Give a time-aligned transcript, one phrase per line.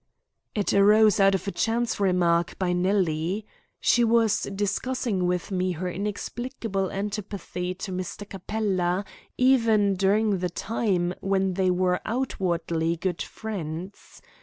[0.55, 3.45] "It arose out of a chance remark by Nellie.
[3.79, 8.27] She was discussing with me her inexplicable antipathy to Mr.
[8.27, 9.05] Capella,
[9.37, 14.23] even during the time when they were outwardly good friends.